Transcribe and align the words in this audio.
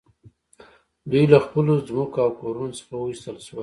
دوی 1.09 1.23
له 1.31 1.39
خپلو 1.45 1.73
ځمکو 1.87 2.17
او 2.25 2.31
کورونو 2.39 2.77
څخه 2.79 2.93
وویستل 2.95 3.37
شول 3.45 3.59